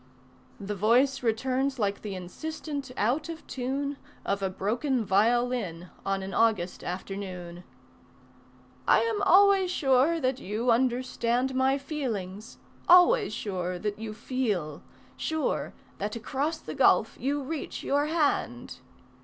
[0.59, 6.33] The voice returns like the insistent out of tune Of a broken violin on an
[6.33, 7.63] August afternoon:
[8.87, 12.57] "I am always sure that you understand My feelings,
[12.89, 14.81] always sure that you feel,
[15.17, 18.79] Sure that across the gulf you reach your hand.